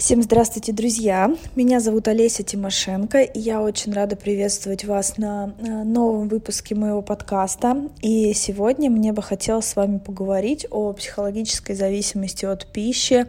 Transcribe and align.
Всем 0.00 0.22
здравствуйте, 0.22 0.72
друзья! 0.72 1.30
Меня 1.54 1.78
зовут 1.78 2.08
Олеся 2.08 2.42
Тимошенко, 2.42 3.18
и 3.20 3.38
я 3.38 3.60
очень 3.60 3.92
рада 3.92 4.16
приветствовать 4.16 4.86
вас 4.86 5.18
на 5.18 5.48
новом 5.84 6.28
выпуске 6.28 6.74
моего 6.74 7.02
подкаста. 7.02 7.90
И 8.00 8.32
сегодня 8.32 8.88
мне 8.88 9.12
бы 9.12 9.20
хотелось 9.20 9.66
с 9.66 9.76
вами 9.76 9.98
поговорить 9.98 10.66
о 10.70 10.94
психологической 10.94 11.76
зависимости 11.76 12.46
от 12.46 12.64
пищи 12.72 13.26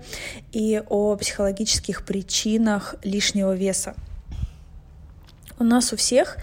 и 0.54 0.81
о 0.88 1.18
психологических 1.18 2.05
причинах 2.05 2.96
лишнего 3.03 3.53
веса. 3.53 3.94
У 5.62 5.63
нас 5.63 5.93
у 5.93 5.96
всех 5.96 6.37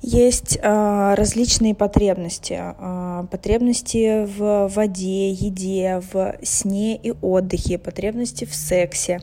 есть 0.00 0.58
э, 0.58 1.14
различные 1.14 1.74
потребности. 1.74 2.58
Э, 2.58 3.26
потребности 3.30 4.24
в 4.24 4.68
воде, 4.68 5.30
еде, 5.30 6.00
в 6.10 6.38
сне 6.42 6.96
и 6.96 7.12
отдыхе, 7.20 7.76
потребности 7.76 8.46
в 8.46 8.54
сексе, 8.54 9.20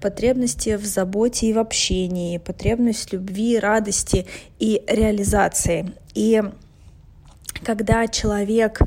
потребности 0.00 0.76
в 0.76 0.84
заботе 0.84 1.48
и 1.48 1.52
в 1.52 1.58
общении, 1.58 2.38
потребность 2.38 3.12
любви, 3.12 3.58
радости 3.58 4.24
и 4.60 4.84
реализации. 4.86 5.92
И 6.14 6.40
когда 7.64 8.06
человек 8.08 8.80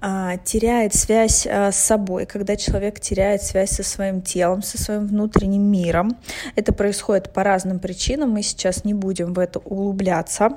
а, 0.00 0.36
теряет 0.38 0.94
связь 0.94 1.46
а, 1.46 1.72
с 1.72 1.76
собой, 1.76 2.26
когда 2.26 2.56
человек 2.56 3.00
теряет 3.00 3.42
связь 3.42 3.70
со 3.70 3.82
своим 3.82 4.22
телом, 4.22 4.62
со 4.62 4.78
своим 4.80 5.06
внутренним 5.06 5.62
миром. 5.62 6.16
Это 6.54 6.72
происходит 6.72 7.32
по 7.32 7.42
разным 7.42 7.78
причинам, 7.80 8.30
мы 8.30 8.42
сейчас 8.42 8.84
не 8.84 8.94
будем 8.94 9.34
в 9.34 9.38
это 9.38 9.58
углубляться. 9.58 10.50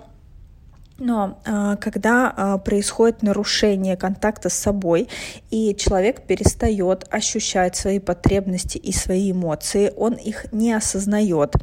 Но 1.03 1.39
э, 1.45 1.77
когда 1.81 2.59
происходит 2.63 3.23
нарушение 3.23 3.97
контакта 3.97 4.49
с 4.49 4.53
собой, 4.53 5.09
и 5.49 5.75
человек 5.75 6.27
перестает 6.27 7.08
ощущать 7.09 7.75
свои 7.75 7.97
потребности 7.97 8.77
и 8.77 8.91
свои 8.91 9.31
эмоции, 9.31 9.91
он 9.97 10.13
их 10.13 10.45
не 10.52 10.73
осознает. 10.73 11.55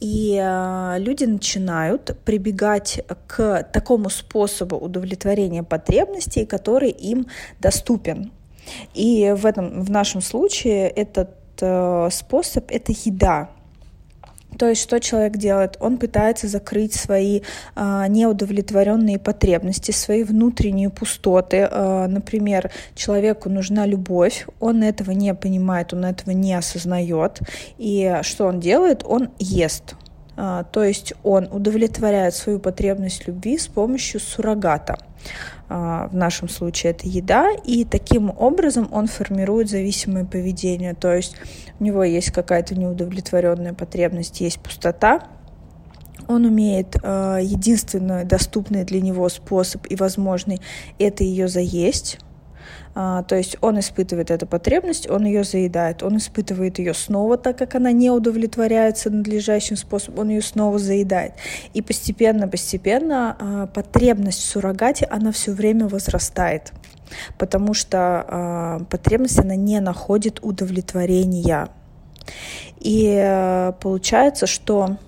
И 0.00 0.40
э, 0.40 0.96
люди 0.98 1.24
начинают 1.24 2.16
прибегать 2.24 3.02
к 3.26 3.64
такому 3.72 4.10
способу 4.10 4.76
удовлетворения 4.76 5.62
потребностей, 5.62 6.46
который 6.46 6.90
им 6.90 7.26
доступен. 7.60 8.30
И 8.94 9.34
в, 9.36 9.44
этом, 9.46 9.82
в 9.82 9.90
нашем 9.90 10.20
случае 10.20 10.88
этот 10.88 11.30
э, 11.60 12.08
способ— 12.12 12.64
это 12.70 12.92
еда. 12.92 13.50
То 14.56 14.68
есть 14.68 14.82
что 14.82 14.98
человек 14.98 15.36
делает? 15.36 15.76
Он 15.80 15.98
пытается 15.98 16.48
закрыть 16.48 16.94
свои 16.94 17.42
э, 17.76 18.04
неудовлетворенные 18.08 19.18
потребности, 19.18 19.90
свои 19.90 20.24
внутренние 20.24 20.90
пустоты. 20.90 21.68
Э, 21.70 22.06
например, 22.06 22.70
человеку 22.94 23.50
нужна 23.50 23.86
любовь, 23.86 24.46
он 24.58 24.82
этого 24.82 25.10
не 25.10 25.34
понимает, 25.34 25.92
он 25.92 26.04
этого 26.04 26.30
не 26.30 26.54
осознает. 26.54 27.40
И 27.76 28.18
что 28.22 28.46
он 28.46 28.60
делает? 28.60 29.04
Он 29.04 29.30
ест. 29.38 29.94
Э, 30.38 30.62
то 30.70 30.84
есть 30.84 31.14
он 31.24 31.48
удовлетворяет 31.50 32.34
свою 32.34 32.60
потребность 32.60 33.26
любви 33.26 33.58
с 33.58 33.66
помощью 33.66 34.20
суррогата. 34.20 34.96
А, 35.68 36.08
в 36.08 36.14
нашем 36.14 36.48
случае 36.48 36.92
это 36.92 37.08
еда, 37.08 37.50
и 37.64 37.84
таким 37.84 38.30
образом 38.30 38.88
он 38.92 39.08
формирует 39.08 39.68
зависимое 39.68 40.24
поведение, 40.24 40.94
то 40.94 41.12
есть 41.12 41.34
у 41.78 41.84
него 41.84 42.04
есть 42.04 42.30
какая-то 42.30 42.74
неудовлетворенная 42.74 43.74
потребность, 43.74 44.40
есть 44.40 44.60
пустота, 44.60 45.24
он 46.26 46.44
умеет 46.44 46.96
э, 47.02 47.40
единственный 47.42 48.24
доступный 48.24 48.84
для 48.84 49.00
него 49.00 49.28
способ 49.28 49.86
и 49.90 49.96
возможный 49.96 50.60
это 50.98 51.24
ее 51.24 51.48
заесть 51.48 52.18
а, 52.94 53.22
то 53.22 53.36
есть 53.36 53.56
он 53.60 53.78
испытывает 53.78 54.30
эту 54.30 54.46
потребность, 54.46 55.08
он 55.08 55.24
ее 55.24 55.44
заедает, 55.44 56.02
он 56.02 56.16
испытывает 56.16 56.78
ее 56.78 56.94
снова, 56.94 57.36
так 57.36 57.56
как 57.58 57.74
она 57.74 57.92
не 57.92 58.10
удовлетворяется 58.10 59.10
надлежащим 59.10 59.76
способом, 59.76 60.20
он 60.20 60.28
ее 60.30 60.42
снова 60.42 60.78
заедает. 60.78 61.32
И 61.74 61.82
постепенно-постепенно 61.82 63.36
а, 63.38 63.66
потребность 63.66 64.40
в 64.40 64.44
суррогате, 64.44 65.06
она 65.06 65.32
все 65.32 65.52
время 65.52 65.86
возрастает, 65.86 66.72
потому 67.38 67.74
что 67.74 68.24
а, 68.26 68.78
потребность, 68.90 69.38
она 69.38 69.54
не 69.54 69.80
находит 69.80 70.40
удовлетворения. 70.42 71.68
И 72.80 73.16
э, 73.18 73.72
получается, 73.80 74.46
что 74.46 74.98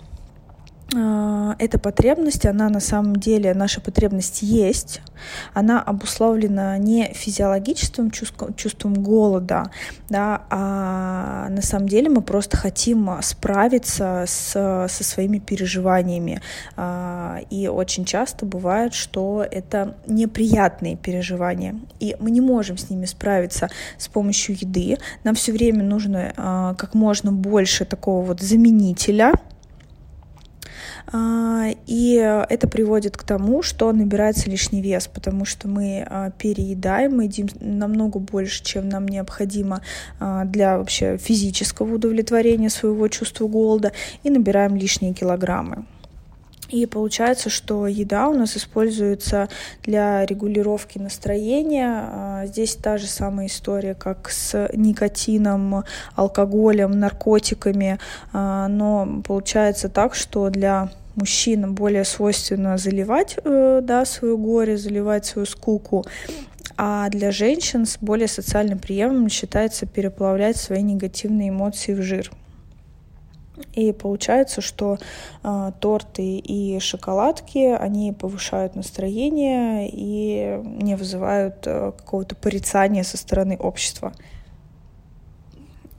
эта 0.92 1.78
потребность, 1.78 2.46
она 2.46 2.68
на 2.68 2.80
самом 2.80 3.16
деле, 3.16 3.54
наша 3.54 3.80
потребность 3.80 4.42
есть, 4.42 5.00
она 5.54 5.80
обусловлена 5.82 6.76
не 6.78 7.12
физиологическим 7.12 8.10
чувством, 8.10 8.54
чувством 8.54 8.94
голода, 8.94 9.70
да, 10.08 10.42
а 10.50 11.48
на 11.48 11.62
самом 11.62 11.88
деле 11.88 12.08
мы 12.08 12.22
просто 12.22 12.56
хотим 12.56 13.10
справиться 13.22 14.24
с, 14.26 14.52
со 14.88 15.04
своими 15.04 15.38
переживаниями. 15.38 16.40
А, 16.76 17.40
и 17.50 17.68
очень 17.68 18.04
часто 18.04 18.46
бывает, 18.46 18.94
что 18.94 19.46
это 19.48 19.96
неприятные 20.06 20.96
переживания, 20.96 21.76
и 21.98 22.16
мы 22.20 22.30
не 22.30 22.40
можем 22.40 22.78
с 22.78 22.90
ними 22.90 23.06
справиться 23.06 23.70
с 23.98 24.08
помощью 24.08 24.56
еды. 24.60 24.98
Нам 25.24 25.34
все 25.34 25.52
время 25.52 25.84
нужно 25.84 26.32
а, 26.36 26.74
как 26.74 26.94
можно 26.94 27.32
больше 27.32 27.84
такого 27.84 28.24
вот 28.24 28.40
заменителя, 28.40 29.34
а, 29.34 29.59
и 31.86 32.44
это 32.48 32.68
приводит 32.68 33.16
к 33.16 33.24
тому, 33.24 33.62
что 33.62 33.92
набирается 33.92 34.50
лишний 34.50 34.82
вес, 34.82 35.06
потому 35.06 35.44
что 35.44 35.68
мы 35.68 36.06
а, 36.08 36.30
переедаем, 36.30 37.16
мы 37.16 37.24
едим 37.24 37.48
намного 37.60 38.18
больше, 38.18 38.62
чем 38.62 38.88
нам 38.88 39.06
необходимо 39.08 39.82
а, 40.18 40.44
для 40.44 40.78
вообще 40.78 41.16
физического 41.16 41.94
удовлетворения 41.94 42.70
своего 42.70 43.08
чувства 43.08 43.46
голода, 43.46 43.92
и 44.22 44.30
набираем 44.30 44.76
лишние 44.76 45.14
килограммы. 45.14 45.84
И 46.70 46.86
получается, 46.86 47.50
что 47.50 47.86
еда 47.86 48.28
у 48.28 48.34
нас 48.34 48.56
используется 48.56 49.48
для 49.82 50.24
регулировки 50.24 50.98
настроения. 50.98 52.46
Здесь 52.46 52.76
та 52.76 52.96
же 52.96 53.06
самая 53.06 53.48
история, 53.48 53.94
как 53.94 54.30
с 54.30 54.68
никотином, 54.72 55.84
алкоголем, 56.14 56.92
наркотиками. 56.98 57.98
Но 58.32 59.22
получается 59.26 59.88
так, 59.88 60.14
что 60.14 60.48
для 60.48 60.90
мужчинам 61.16 61.74
более 61.74 62.04
свойственно 62.04 62.78
заливать 62.78 63.36
э, 63.44 63.80
да, 63.82 64.04
свое 64.04 64.36
горе, 64.36 64.76
заливать 64.76 65.26
свою 65.26 65.46
скуку, 65.46 66.04
а 66.76 67.08
для 67.10 67.30
женщин 67.30 67.84
с 67.84 67.98
более 68.00 68.28
социальным 68.28 68.78
приемом 68.78 69.28
считается 69.28 69.86
переплавлять 69.86 70.56
свои 70.56 70.82
негативные 70.82 71.50
эмоции 71.50 71.94
в 71.94 72.02
жир. 72.02 72.30
И 73.74 73.92
получается, 73.92 74.60
что 74.60 74.98
э, 75.42 75.72
торты 75.80 76.38
и 76.38 76.78
шоколадки, 76.80 77.58
они 77.58 78.12
повышают 78.12 78.74
настроение 78.74 79.88
и 79.90 80.60
не 80.64 80.96
вызывают 80.96 81.66
э, 81.66 81.92
какого-то 81.96 82.34
порицания 82.34 83.02
со 83.02 83.16
стороны 83.16 83.56
общества 83.56 84.12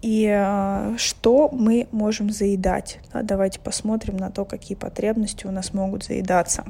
и 0.02 0.28
э, 0.32 0.96
что 0.98 1.50
мы 1.52 1.88
можем 1.92 2.32
заедать. 2.32 3.00
Да, 3.14 3.22
давайте 3.22 3.60
посмотрим 3.60 4.18
на 4.18 4.32
то, 4.32 4.46
какие 4.46 4.76
потребности 4.76 5.46
у 5.46 5.52
нас 5.52 5.74
могут 5.74 6.04
заедаться. 6.04 6.66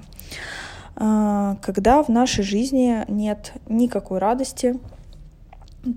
Э, 0.97 1.56
когда 1.62 2.03
в 2.03 2.09
нашей 2.09 2.44
жизни 2.44 3.06
нет 3.08 3.53
никакой 3.68 4.19
радости, 4.19 4.75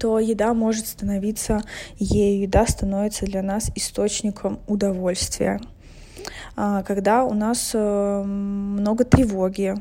то 0.00 0.18
еда 0.18 0.54
может 0.54 0.86
становиться 0.86 1.62
ею, 1.98 2.42
еда 2.42 2.66
становится 2.66 3.26
для 3.26 3.42
нас 3.42 3.70
источником 3.74 4.58
удовольствия. 4.66 5.60
Э, 6.56 6.82
когда 6.86 7.24
у 7.24 7.34
нас 7.34 7.72
э, 7.74 8.22
много 8.24 9.04
тревоги, 9.04 9.74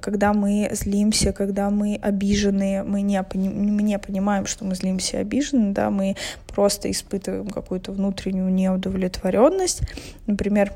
когда 0.00 0.32
мы 0.32 0.70
злимся, 0.72 1.32
когда 1.32 1.70
мы 1.70 1.98
обижены, 2.00 2.82
мы 2.84 3.02
не, 3.02 3.22
мы 3.34 3.82
не 3.82 3.98
понимаем, 3.98 4.46
что 4.46 4.64
мы 4.64 4.74
злимся 4.74 5.18
и 5.18 5.20
обижены, 5.20 5.72
да, 5.72 5.90
мы 5.90 6.16
просто 6.46 6.90
испытываем 6.90 7.48
какую-то 7.48 7.92
внутреннюю 7.92 8.52
неудовлетворенность. 8.52 9.82
Например, 10.26 10.72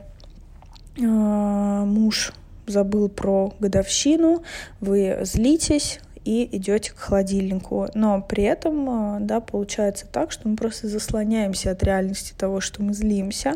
э, 0.96 1.02
муж 1.02 2.32
забыл 2.66 3.08
про 3.08 3.54
годовщину, 3.58 4.42
вы 4.80 5.20
злитесь, 5.22 6.00
и 6.28 6.56
идете 6.56 6.92
к 6.92 6.98
холодильнику. 6.98 7.88
Но 7.94 8.20
при 8.20 8.44
этом, 8.44 9.16
э, 9.16 9.20
да, 9.20 9.40
получается 9.40 10.04
так, 10.12 10.30
что 10.30 10.46
мы 10.46 10.56
просто 10.56 10.86
заслоняемся 10.86 11.70
от 11.70 11.82
реальности 11.82 12.34
того, 12.36 12.60
что 12.60 12.82
мы 12.82 12.92
злимся, 12.92 13.54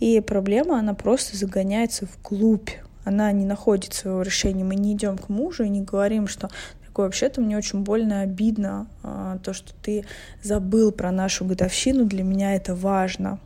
и 0.00 0.20
проблема, 0.20 0.78
она 0.78 0.94
просто 0.94 1.36
загоняется 1.36 2.06
вглубь 2.06 2.70
она 3.06 3.30
не 3.32 3.44
находит 3.44 3.92
своего 3.92 4.22
решения. 4.22 4.64
Мы 4.64 4.76
не 4.76 4.94
идем 4.94 5.18
к 5.18 5.28
мужу 5.28 5.64
и 5.64 5.68
не 5.68 5.82
говорим, 5.82 6.26
что 6.26 6.48
такое 6.86 7.04
вообще-то 7.04 7.42
мне 7.42 7.58
очень 7.58 7.80
больно 7.80 8.22
обидно, 8.22 8.86
а, 9.02 9.36
то, 9.44 9.52
что 9.52 9.74
ты 9.82 10.06
забыл 10.42 10.90
про 10.90 11.12
нашу 11.12 11.44
годовщину, 11.44 12.06
для 12.06 12.22
меня 12.22 12.54
это 12.54 12.74
важно. 12.74 13.38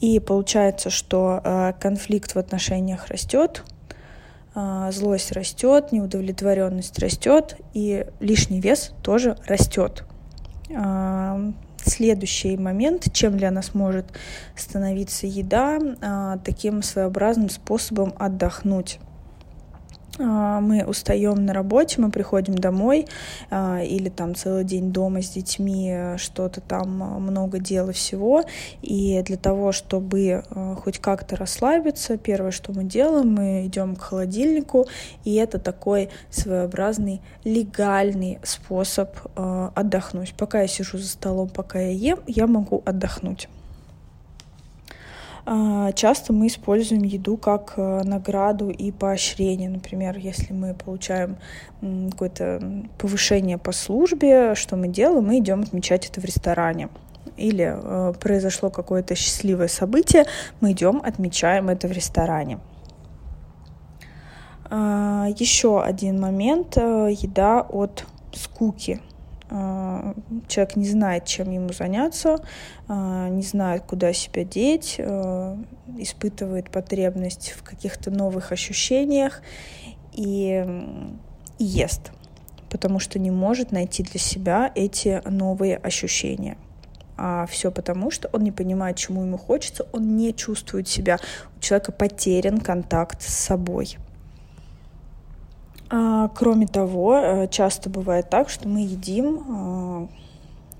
И 0.00 0.18
получается, 0.20 0.88
что 0.88 1.42
а, 1.44 1.72
конфликт 1.74 2.34
в 2.34 2.38
отношениях 2.38 3.08
растет, 3.08 3.62
злость 4.54 5.32
растет, 5.32 5.92
неудовлетворенность 5.92 6.98
растет, 6.98 7.56
и 7.72 8.06
лишний 8.20 8.60
вес 8.60 8.92
тоже 9.02 9.36
растет. 9.46 10.04
следующий 11.84 12.56
момент, 12.56 13.12
чем 13.12 13.36
для 13.36 13.50
нас 13.50 13.74
может 13.74 14.06
становиться 14.56 15.26
еда, 15.26 15.78
а, 16.00 16.38
таким 16.38 16.82
своеобразным 16.82 17.50
способом 17.50 18.14
отдохнуть. 18.18 18.98
А, 20.18 20.60
мы 20.60 20.84
устаем 20.84 21.46
на 21.46 21.52
работе, 21.52 22.00
мы 22.00 22.10
приходим 22.10 22.54
домой 22.54 23.06
а, 23.50 23.82
или 23.82 24.08
там 24.08 24.34
целый 24.34 24.64
день 24.64 24.92
дома 24.92 25.22
с 25.22 25.30
детьми, 25.30 26.16
что-то 26.18 26.60
там 26.60 27.02
а, 27.02 27.18
много 27.18 27.58
дела 27.58 27.92
всего. 27.92 28.42
И 28.82 29.22
для 29.24 29.36
того, 29.36 29.72
чтобы 29.72 30.44
хоть 30.82 30.98
как-то 30.98 31.36
расслабиться, 31.36 32.18
первое, 32.18 32.50
что 32.50 32.72
мы 32.72 32.84
делаем, 32.84 33.32
мы 33.32 33.66
идем 33.66 33.96
к 33.96 34.02
холодильнику, 34.02 34.86
и 35.24 35.34
это 35.34 35.58
такой 35.58 36.10
своеобразный 36.30 37.20
легальный 37.44 38.38
способ 38.42 39.10
отдохнуть. 39.34 40.34
Пока 40.34 40.60
я 40.60 40.66
сижу 40.66 40.98
за 40.98 41.08
столом, 41.08 41.48
пока 41.48 41.80
я 41.80 41.90
ем, 41.90 42.18
я 42.26 42.46
могу 42.46 42.82
отдохнуть. 42.84 43.48
А, 45.44 45.90
часто 45.92 46.32
мы 46.32 46.46
используем 46.46 47.02
еду 47.02 47.36
как 47.36 47.74
э, 47.76 48.02
награду 48.04 48.70
и 48.70 48.92
поощрение. 48.92 49.68
Например, 49.68 50.16
если 50.16 50.52
мы 50.52 50.74
получаем 50.74 51.36
какое-то 51.80 52.84
повышение 52.98 53.58
по 53.58 53.72
службе, 53.72 54.54
что 54.54 54.76
мы 54.76 54.86
делаем? 54.86 55.26
Мы 55.26 55.38
идем 55.38 55.62
отмечать 55.62 56.08
это 56.08 56.20
в 56.20 56.24
ресторане. 56.24 56.90
Или 57.36 57.74
э, 57.74 58.12
произошло 58.20 58.70
какое-то 58.70 59.16
счастливое 59.16 59.68
событие, 59.68 60.26
мы 60.60 60.72
идем 60.72 61.02
отмечаем 61.04 61.70
это 61.70 61.88
в 61.88 61.92
ресторане. 61.92 62.60
А, 64.70 65.26
еще 65.36 65.82
один 65.82 66.20
момент 66.20 66.76
э, 66.76 67.08
еда 67.10 67.62
от 67.62 68.06
скуки. 68.32 69.00
Человек 70.48 70.76
не 70.76 70.86
знает, 70.86 71.24
чем 71.24 71.50
ему 71.50 71.72
заняться, 71.72 72.38
а, 72.88 73.28
не 73.28 73.42
знает, 73.42 73.82
куда 73.82 74.12
себя 74.12 74.44
деть, 74.44 74.96
а, 74.98 75.58
испытывает 75.98 76.70
потребность 76.70 77.52
в 77.52 77.62
каких-то 77.62 78.10
новых 78.10 78.52
ощущениях 78.52 79.42
и, 80.12 80.64
и 81.58 81.64
ест, 81.64 82.12
потому 82.70 82.98
что 82.98 83.18
не 83.18 83.30
может 83.30 83.72
найти 83.72 84.02
для 84.02 84.20
себя 84.20 84.70
эти 84.74 85.22
новые 85.28 85.76
ощущения. 85.76 86.56
А 87.16 87.46
все 87.46 87.70
потому, 87.70 88.10
что 88.10 88.28
он 88.32 88.42
не 88.42 88.52
понимает, 88.52 88.96
чему 88.96 89.22
ему 89.22 89.38
хочется, 89.38 89.86
он 89.92 90.16
не 90.16 90.34
чувствует 90.34 90.88
себя. 90.88 91.18
У 91.56 91.60
человека 91.60 91.92
потерян 91.92 92.58
контакт 92.58 93.22
с 93.22 93.34
собой. 93.34 93.96
А, 95.94 96.28
кроме 96.28 96.66
того, 96.66 97.18
э, 97.18 97.48
часто 97.48 97.90
бывает 97.90 98.30
так, 98.30 98.48
что 98.48 98.66
мы 98.66 98.80
едим 98.80 99.44
а, 99.46 100.08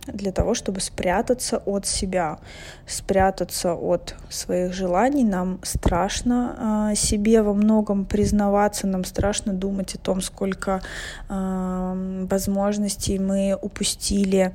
для 0.07 0.33
того, 0.33 0.55
чтобы 0.55 0.81
спрятаться 0.81 1.59
от 1.67 1.87
себя, 1.87 2.39
спрятаться 2.87 3.75
от 3.75 4.17
своих 4.31 4.73
желаний. 4.73 5.23
Нам 5.23 5.59
страшно 5.65 6.91
э, 6.93 6.95
себе 6.97 7.43
во 7.43 7.53
многом 7.53 8.07
признаваться, 8.07 8.87
нам 8.87 9.05
страшно 9.05 9.53
думать 9.53 9.95
о 9.95 9.99
том, 9.99 10.23
сколько 10.23 10.81
возможностей 11.29 13.19
мы 13.19 13.59
упустили. 13.61 14.55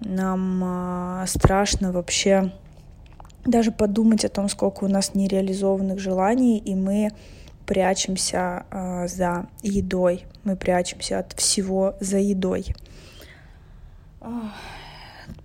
Нам 0.00 1.24
страшно 1.26 1.92
вообще 1.92 2.52
даже 3.46 3.72
подумать 3.72 4.24
о 4.24 4.28
том, 4.28 4.48
сколько 4.48 4.84
у 4.84 4.88
нас 4.88 5.14
нереализованных 5.14 5.98
желаний, 5.98 6.58
и 6.58 6.74
мы 6.74 7.10
прячемся 7.66 8.64
э, 8.70 9.08
за 9.08 9.46
едой, 9.62 10.24
мы 10.44 10.56
прячемся 10.56 11.18
от 11.18 11.32
всего 11.32 11.94
за 12.00 12.18
едой. 12.18 12.74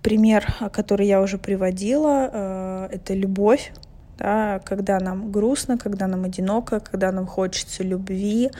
Пример, 0.02 0.46
который 0.72 1.06
я 1.06 1.20
уже 1.20 1.38
приводила, 1.38 2.30
э, 2.32 2.88
это 2.92 3.14
любовь. 3.14 3.72
Да, 4.18 4.60
когда 4.64 4.98
нам 4.98 5.30
грустно, 5.30 5.78
когда 5.78 6.08
нам 6.08 6.24
одиноко, 6.24 6.80
когда 6.80 7.12
нам 7.12 7.26
хочется 7.26 7.84
любви, 7.84 8.50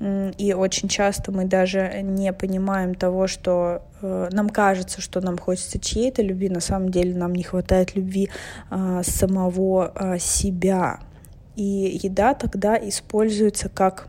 и 0.00 0.54
очень 0.56 0.88
часто 0.88 1.30
мы 1.32 1.44
даже 1.44 2.00
не 2.02 2.32
понимаем 2.32 2.94
того, 2.94 3.26
что 3.26 3.82
э, 4.02 4.28
нам 4.32 4.50
кажется, 4.50 5.00
что 5.00 5.20
нам 5.20 5.38
хочется 5.38 5.78
чьей-то 5.78 6.20
любви, 6.20 6.48
на 6.48 6.60
самом 6.60 6.90
деле 6.90 7.14
нам 7.14 7.32
не 7.32 7.44
хватает 7.44 7.94
любви 7.94 8.28
э, 8.70 9.02
самого 9.04 9.92
э, 9.94 10.18
себя. 10.18 10.98
И 11.56 11.98
еда 12.02 12.34
тогда 12.34 12.76
используется 12.76 13.68
как 13.68 14.08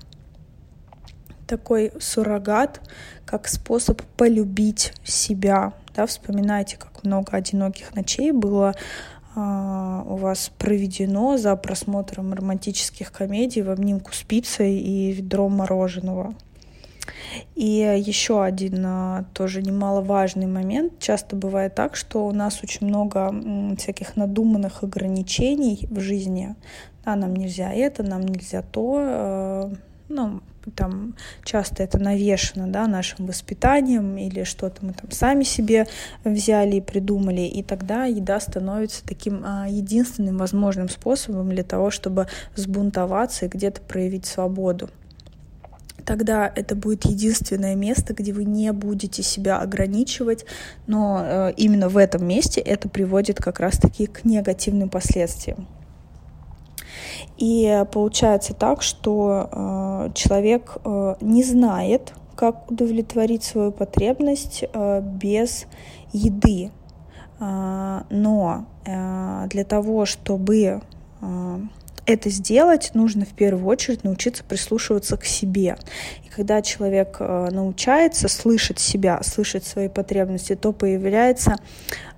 такой 1.48 1.92
суррогат, 2.00 2.82
как 3.26 3.48
способ 3.48 4.02
полюбить 4.18 4.94
себя. 5.04 5.74
Да, 5.96 6.06
вспоминайте, 6.06 6.78
как 6.78 7.04
много 7.04 7.38
одиноких 7.38 7.96
ночей 7.96 8.32
было 8.32 8.76
а, 9.36 10.04
у 10.08 10.16
вас 10.16 10.52
проведено 10.58 11.38
за 11.38 11.56
просмотром 11.56 12.34
романтических 12.34 13.12
комедий 13.12 13.62
в 13.62 13.70
обнимку 13.70 14.14
с 14.14 14.24
пиццей 14.24 14.78
и 14.80 15.12
ведром 15.12 15.54
мороженого. 15.54 16.34
И 17.56 18.02
еще 18.06 18.44
один 18.44 18.84
а, 18.86 19.26
тоже 19.34 19.62
немаловажный 19.62 20.48
момент. 20.48 21.00
Часто 21.00 21.36
бывает 21.36 21.76
так, 21.76 21.96
что 21.96 22.26
у 22.26 22.32
нас 22.32 22.62
очень 22.64 22.88
много 22.88 23.34
всяких 23.78 24.16
надуманных 24.16 24.84
ограничений 24.84 25.88
в 25.90 26.00
жизни 26.00 26.56
а 27.06 27.16
нам 27.16 27.36
нельзя 27.36 27.72
это, 27.72 28.04
нам 28.04 28.22
нельзя 28.22 28.62
то, 28.62 28.98
э, 29.00 29.76
ну, 30.10 30.42
там 30.76 31.16
часто 31.44 31.84
это 31.84 32.00
навешено, 32.00 32.68
да, 32.68 32.88
нашим 32.88 33.28
воспитанием 33.28 34.18
или 34.18 34.44
что-то 34.44 34.86
мы 34.86 34.94
там 34.94 35.12
сами 35.12 35.44
себе 35.44 35.88
взяли 36.24 36.78
и 36.78 36.82
придумали, 36.82 37.42
и 37.42 37.62
тогда 37.64 38.06
еда 38.06 38.40
становится 38.40 39.06
таким 39.06 39.44
а, 39.46 39.68
единственным 39.68 40.38
возможным 40.38 40.90
способом 40.90 41.50
для 41.50 41.64
того, 41.64 41.92
чтобы 41.92 42.28
сбунтоваться 42.56 43.46
и 43.46 43.50
где-то 43.50 43.82
проявить 43.82 44.26
свободу. 44.26 44.90
Тогда 46.04 46.52
это 46.56 46.76
будет 46.76 47.06
единственное 47.06 47.76
место, 47.76 48.14
где 48.14 48.32
вы 48.32 48.44
не 48.44 48.72
будете 48.72 49.24
себя 49.24 49.58
ограничивать, 49.58 50.46
но 50.86 51.22
э, 51.24 51.54
именно 51.58 51.90
в 51.90 51.98
этом 51.98 52.28
месте 52.28 52.62
это 52.62 52.88
приводит 52.90 53.38
как 53.38 53.60
раз-таки 53.60 54.06
к 54.06 54.24
негативным 54.24 54.90
последствиям. 54.90 55.68
И 57.38 57.84
получается 57.92 58.54
так, 58.54 58.82
что 58.82 59.50
э, 59.52 60.12
человек 60.14 60.78
э, 60.84 61.16
не 61.22 61.44
знает, 61.44 62.14
как 62.36 62.70
удовлетворить 62.72 63.44
свою 63.44 63.72
потребность 63.72 64.64
э, 64.72 65.02
без 65.02 65.66
еды. 66.14 66.72
Э, 67.40 68.02
но 68.10 68.66
для 69.48 69.64
того, 69.64 70.06
чтобы 70.06 70.82
это 72.06 72.30
сделать, 72.30 72.92
нужно 72.94 73.26
в 73.26 73.30
первую 73.30 73.66
очередь 73.66 74.04
научиться 74.04 74.44
прислушиваться 74.44 75.18
к 75.18 75.26
себе. 75.26 75.76
И 76.24 76.30
когда 76.30 76.62
человек 76.62 77.20
научается 77.20 78.28
слышать 78.28 78.78
себя, 78.78 79.24
слышать 79.24 79.66
свои 79.66 79.88
потребности, 79.88 80.56
то 80.56 80.72
появляется 80.72 81.56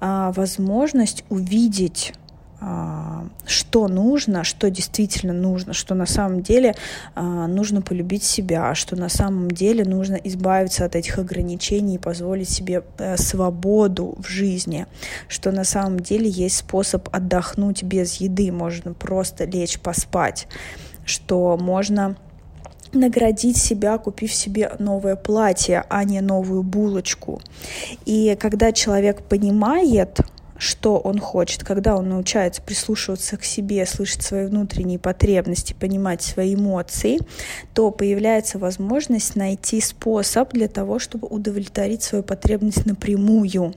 э, 0.02 0.34
возможность 0.36 1.24
увидеть 1.30 2.12
а, 2.12 2.27
что 2.60 3.88
нужно, 3.88 4.44
что 4.44 4.70
действительно 4.72 5.34
нужно, 5.34 5.74
что 5.74 5.94
на 5.94 6.08
самом 6.08 6.42
деле 6.42 6.76
а, 7.14 7.48
нужно 7.48 7.82
полюбить 7.82 8.24
себя, 8.24 8.74
что 8.74 8.96
на 8.96 9.10
самом 9.10 9.52
деле 9.52 9.86
нужно 9.86 10.16
избавиться 10.16 10.86
от 10.86 10.96
этих 10.96 11.20
ограничений 11.20 11.96
и 11.96 12.00
позволить 12.00 12.50
себе 12.50 12.84
э, 12.98 13.16
свободу 13.18 14.16
в 14.18 14.28
жизни, 14.28 14.88
что 15.28 15.52
на 15.52 15.64
самом 15.64 16.00
деле 16.00 16.30
есть 16.30 16.58
способ 16.58 17.10
отдохнуть 17.12 17.84
без 17.84 18.16
еды, 18.16 18.52
можно 18.52 18.94
просто 18.94 19.46
лечь 19.46 19.80
поспать, 19.80 20.48
что 21.06 21.58
можно 21.58 22.16
наградить 22.94 23.58
себя, 23.58 23.98
купив 23.98 24.34
себе 24.34 24.72
новое 24.80 25.16
платье, 25.16 25.84
а 25.90 26.04
не 26.04 26.22
новую 26.22 26.64
булочку. 26.64 27.40
И 28.06 28.36
когда 28.40 28.72
человек 28.72 29.22
понимает, 29.22 30.22
что 30.58 30.98
он 30.98 31.20
хочет, 31.20 31.64
когда 31.64 31.96
он 31.96 32.10
научается 32.10 32.62
прислушиваться 32.62 33.38
к 33.38 33.44
себе, 33.44 33.86
слышать 33.86 34.22
свои 34.22 34.46
внутренние 34.46 35.00
потребности, 35.00 35.74
понимать 35.74 36.22
свои 36.22 36.56
эмоции, 36.56 37.20
то 37.74 37.92
появляется 37.92 38.58
возможность 38.60 39.36
найти 39.36 39.82
способ 39.82 40.54
для 40.54 40.68
того, 40.68 41.00
чтобы 41.00 41.28
удовлетворить 41.28 42.04
свою 42.04 42.24
потребность 42.24 42.86
напрямую. 42.86 43.74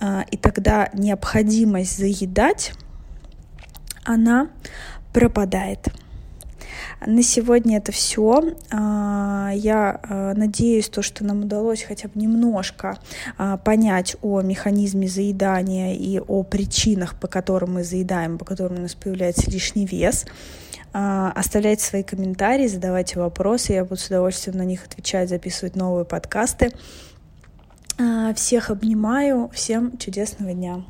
А, 0.00 0.24
и 0.30 0.36
тогда 0.36 0.90
необходимость 0.92 1.98
заедать, 1.98 2.72
она 4.04 4.50
пропадает. 5.12 5.88
На 7.04 7.22
сегодня 7.22 7.76
это 7.76 7.92
все. 7.92 8.54
А, 8.70 9.50
я 9.54 10.00
а, 10.02 10.34
надеюсь, 10.34 10.88
то, 10.88 11.02
что 11.02 11.24
нам 11.24 11.42
удалось 11.42 11.82
хотя 11.82 12.08
бы 12.08 12.18
немножко 12.18 12.98
а, 13.36 13.58
понять 13.58 14.16
о 14.22 14.40
механизме 14.40 15.06
заедания 15.06 15.94
и 15.94 16.18
о 16.18 16.42
причинах, 16.42 17.18
по 17.20 17.26
которым 17.26 17.74
мы 17.74 17.84
заедаем, 17.84 18.38
по 18.38 18.44
которым 18.44 18.78
у 18.78 18.82
нас 18.82 18.94
появляется 18.94 19.50
лишний 19.50 19.86
вес. 19.86 20.24
Оставляйте 20.92 21.84
свои 21.84 22.02
комментарии, 22.02 22.66
задавайте 22.68 23.18
вопросы, 23.18 23.74
я 23.74 23.84
буду 23.84 24.00
с 24.00 24.06
удовольствием 24.06 24.56
на 24.56 24.62
них 24.62 24.86
отвечать, 24.86 25.28
записывать 25.28 25.76
новые 25.76 26.06
подкасты. 26.06 26.72
Всех 28.34 28.70
обнимаю, 28.70 29.50
всем 29.52 29.98
чудесного 29.98 30.54
дня. 30.54 30.84